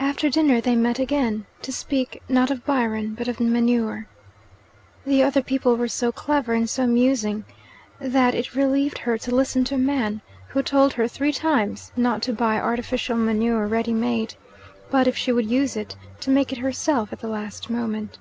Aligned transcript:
After 0.00 0.30
dinner 0.30 0.62
they 0.62 0.74
met 0.74 0.98
again, 0.98 1.44
to 1.60 1.72
speak 1.72 2.22
not 2.26 2.50
of 2.50 2.64
Byron 2.64 3.12
but 3.14 3.28
of 3.28 3.38
manure. 3.38 4.06
The 5.04 5.22
other 5.22 5.42
people 5.42 5.76
were 5.76 5.88
so 5.88 6.10
clever 6.10 6.54
and 6.54 6.70
so 6.70 6.84
amusing 6.84 7.44
that 8.00 8.34
it 8.34 8.54
relieved 8.54 8.96
her 8.96 9.18
to 9.18 9.34
listen 9.34 9.62
to 9.64 9.74
a 9.74 9.76
man 9.76 10.22
who 10.48 10.62
told 10.62 10.94
her 10.94 11.06
three 11.06 11.32
times 11.34 11.92
not 11.98 12.22
to 12.22 12.32
buy 12.32 12.58
artificial 12.58 13.18
manure 13.18 13.66
ready 13.66 13.92
made, 13.92 14.36
but, 14.90 15.06
if 15.06 15.18
she 15.18 15.32
would 15.32 15.50
use 15.50 15.76
it, 15.76 15.96
to 16.20 16.30
make 16.30 16.50
it 16.50 16.60
herself 16.60 17.12
at 17.12 17.20
the 17.20 17.28
last 17.28 17.68
moment. 17.68 18.16